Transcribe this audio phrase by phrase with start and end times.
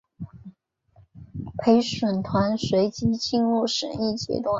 [1.59, 4.45] 陪审团随即进入审议阶段。